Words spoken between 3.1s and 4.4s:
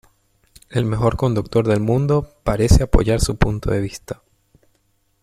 su punto de vista.